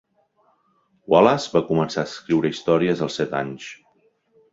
Wallace 1.13 1.51
va 1.57 1.61
començar 1.67 1.99
a 2.05 2.09
escriure 2.11 2.51
històries 2.53 3.05
als 3.09 3.19
set 3.21 3.37
anys. 3.41 3.69